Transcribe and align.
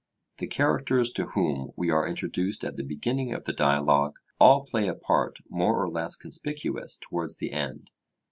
The 0.39 0.47
characters 0.47 1.11
to 1.11 1.27
whom 1.27 1.73
we 1.75 1.91
are 1.91 2.07
introduced 2.07 2.63
at 2.65 2.75
the 2.75 2.81
beginning 2.81 3.33
of 3.35 3.43
the 3.43 3.53
Dialogue 3.53 4.15
all 4.39 4.65
play 4.65 4.87
a 4.87 4.95
part 4.95 5.37
more 5.47 5.79
or 5.79 5.87
less 5.91 6.15
conspicuous 6.15 6.97
towards 6.97 7.37
the 7.37 7.51
end. 7.51 7.91